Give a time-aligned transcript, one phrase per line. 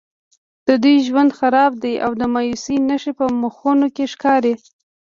[0.67, 4.53] د دوی ژوند خراب دی او د مایوسیو نښې په مخونو کې ښکاري.